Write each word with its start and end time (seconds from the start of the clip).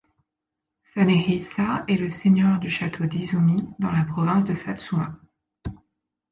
Sanehisa 0.95 1.83
est 1.87 1.97
le 1.97 2.09
seigneur 2.09 2.57
du 2.57 2.71
château 2.71 3.05
d'Izumi 3.05 3.69
dans 3.77 3.91
la 3.91 4.03
province 4.03 4.45
de 4.45 4.55
Satsuma. 4.55 5.13